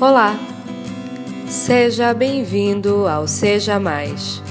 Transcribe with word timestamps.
Olá! 0.00 0.36
Seja 1.46 2.12
bem-vindo 2.12 3.06
ao 3.06 3.28
Seja 3.28 3.78
Mais, 3.78 4.42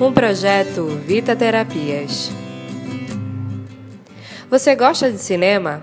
um 0.00 0.10
projeto 0.10 0.86
Vita 1.06 1.36
Terapias. 1.36 2.30
Você 4.48 4.74
gosta 4.74 5.12
de 5.12 5.18
cinema? 5.18 5.82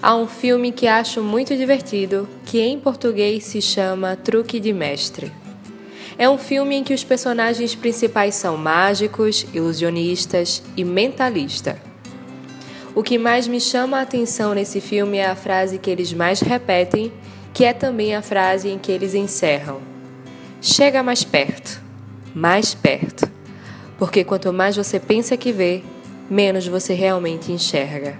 Há 0.00 0.16
um 0.16 0.26
filme 0.26 0.72
que 0.72 0.88
acho 0.88 1.22
muito 1.22 1.54
divertido, 1.54 2.26
que 2.46 2.62
em 2.62 2.80
português 2.80 3.44
se 3.44 3.60
chama 3.60 4.16
Truque 4.16 4.58
de 4.58 4.72
Mestre. 4.72 5.30
É 6.16 6.28
um 6.30 6.38
filme 6.38 6.76
em 6.76 6.82
que 6.82 6.94
os 6.94 7.04
personagens 7.04 7.74
principais 7.74 8.34
são 8.34 8.56
mágicos, 8.56 9.46
ilusionistas 9.52 10.62
e 10.78 10.82
mentalista. 10.82 11.78
O 12.94 13.02
que 13.02 13.18
mais 13.18 13.46
me 13.46 13.60
chama 13.60 13.98
a 13.98 14.02
atenção 14.02 14.54
nesse 14.54 14.80
filme 14.80 15.18
é 15.18 15.26
a 15.26 15.36
frase 15.36 15.78
que 15.78 15.90
eles 15.90 16.12
mais 16.14 16.40
repetem 16.40 17.12
que 17.52 17.64
é 17.64 17.72
também 17.72 18.14
a 18.14 18.22
frase 18.22 18.68
em 18.68 18.78
que 18.78 18.90
eles 18.90 19.14
encerram: 19.14 19.80
Chega 20.60 21.02
mais 21.02 21.24
perto, 21.24 21.80
mais 22.34 22.74
perto, 22.74 23.30
porque 23.98 24.24
quanto 24.24 24.52
mais 24.52 24.76
você 24.76 24.98
pensa 24.98 25.36
que 25.36 25.52
vê, 25.52 25.82
menos 26.30 26.66
você 26.66 26.94
realmente 26.94 27.52
enxerga. 27.52 28.18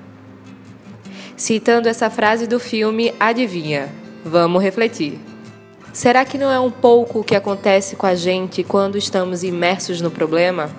Citando 1.36 1.88
essa 1.88 2.10
frase 2.10 2.46
do 2.46 2.60
filme, 2.60 3.14
adivinha? 3.18 3.88
Vamos 4.24 4.62
refletir. 4.62 5.18
Será 5.92 6.24
que 6.24 6.38
não 6.38 6.50
é 6.50 6.60
um 6.60 6.70
pouco 6.70 7.20
o 7.20 7.24
que 7.24 7.34
acontece 7.34 7.96
com 7.96 8.06
a 8.06 8.14
gente 8.14 8.62
quando 8.62 8.96
estamos 8.96 9.42
imersos 9.42 10.00
no 10.00 10.10
problema? 10.10 10.70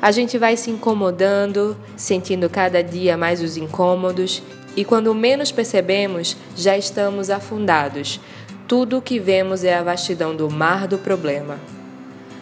A 0.00 0.10
gente 0.10 0.38
vai 0.38 0.56
se 0.56 0.70
incomodando, 0.70 1.76
sentindo 1.96 2.48
cada 2.48 2.82
dia 2.82 3.16
mais 3.16 3.42
os 3.42 3.56
incômodos 3.56 4.42
e 4.76 4.84
quando 4.84 5.14
menos 5.14 5.50
percebemos, 5.50 6.36
já 6.54 6.76
estamos 6.76 7.30
afundados. 7.30 8.20
Tudo 8.68 8.98
o 8.98 9.02
que 9.02 9.18
vemos 9.18 9.64
é 9.64 9.74
a 9.74 9.82
vastidão 9.82 10.36
do 10.36 10.50
mar 10.50 10.86
do 10.86 10.98
problema. 10.98 11.58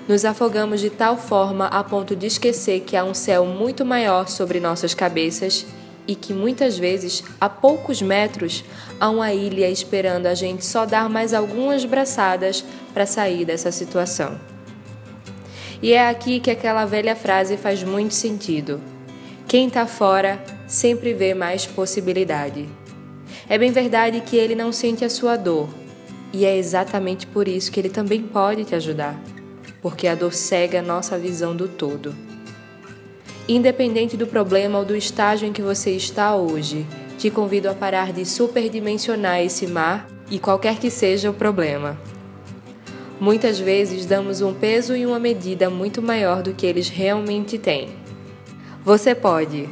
Nos 0.08 0.24
afogamos 0.24 0.80
de 0.80 0.90
tal 0.90 1.16
forma 1.16 1.66
a 1.68 1.82
ponto 1.84 2.16
de 2.16 2.26
esquecer 2.26 2.80
que 2.80 2.96
há 2.96 3.04
um 3.04 3.14
céu 3.14 3.46
muito 3.46 3.84
maior 3.84 4.28
sobre 4.28 4.58
nossas 4.58 4.92
cabeças 4.92 5.64
e 6.06 6.14
que 6.14 6.34
muitas 6.34 6.76
vezes, 6.76 7.24
a 7.40 7.48
poucos 7.48 8.02
metros, 8.02 8.62
há 9.00 9.08
uma 9.08 9.32
ilha 9.32 9.70
esperando 9.70 10.26
a 10.26 10.34
gente 10.34 10.64
só 10.66 10.84
dar 10.84 11.08
mais 11.08 11.32
algumas 11.32 11.84
braçadas 11.84 12.62
para 12.92 13.06
sair 13.06 13.44
dessa 13.46 13.72
situação. 13.72 14.38
E 15.80 15.92
é 15.92 16.08
aqui 16.08 16.40
que 16.40 16.50
aquela 16.50 16.84
velha 16.84 17.16
frase 17.16 17.56
faz 17.56 17.82
muito 17.82 18.12
sentido. 18.12 18.80
Quem 19.46 19.68
está 19.68 19.86
fora 19.86 20.42
sempre 20.74 21.14
vê 21.14 21.32
mais 21.34 21.64
possibilidade. 21.64 22.68
É 23.48 23.56
bem 23.56 23.70
verdade 23.70 24.20
que 24.20 24.36
ele 24.36 24.54
não 24.54 24.72
sente 24.72 25.04
a 25.04 25.08
sua 25.08 25.36
dor, 25.36 25.68
e 26.32 26.44
é 26.44 26.56
exatamente 26.56 27.26
por 27.26 27.46
isso 27.46 27.70
que 27.70 27.78
ele 27.78 27.88
também 27.88 28.20
pode 28.22 28.64
te 28.64 28.74
ajudar, 28.74 29.18
porque 29.80 30.08
a 30.08 30.14
dor 30.14 30.32
cega 30.32 30.82
nossa 30.82 31.16
visão 31.16 31.54
do 31.54 31.68
todo. 31.68 32.14
Independente 33.48 34.16
do 34.16 34.26
problema 34.26 34.78
ou 34.78 34.84
do 34.84 34.96
estágio 34.96 35.46
em 35.46 35.52
que 35.52 35.62
você 35.62 35.92
está 35.92 36.34
hoje, 36.34 36.86
te 37.18 37.30
convido 37.30 37.68
a 37.68 37.74
parar 37.74 38.12
de 38.12 38.26
superdimensionar 38.26 39.40
esse 39.40 39.66
mar 39.66 40.08
e 40.30 40.38
qualquer 40.38 40.78
que 40.78 40.90
seja 40.90 41.30
o 41.30 41.34
problema. 41.34 41.96
Muitas 43.20 43.60
vezes 43.60 44.06
damos 44.06 44.40
um 44.40 44.52
peso 44.52 44.96
e 44.96 45.06
uma 45.06 45.20
medida 45.20 45.70
muito 45.70 46.02
maior 46.02 46.42
do 46.42 46.52
que 46.52 46.66
eles 46.66 46.88
realmente 46.88 47.58
têm. 47.58 47.90
Você 48.84 49.14
pode, 49.14 49.68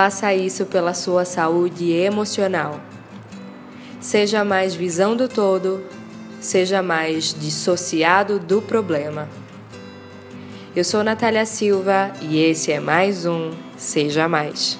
Faça 0.00 0.32
isso 0.32 0.64
pela 0.64 0.94
sua 0.94 1.24
saúde 1.24 1.90
emocional. 1.90 2.80
Seja 4.00 4.44
mais 4.44 4.72
visão 4.72 5.16
do 5.16 5.28
todo, 5.28 5.82
seja 6.40 6.80
mais 6.80 7.34
dissociado 7.34 8.38
do 8.38 8.62
problema. 8.62 9.28
Eu 10.76 10.84
sou 10.84 11.02
Natália 11.02 11.44
Silva 11.44 12.12
e 12.22 12.38
esse 12.38 12.70
é 12.70 12.78
mais 12.78 13.26
um 13.26 13.50
Seja 13.76 14.28
Mais. 14.28 14.78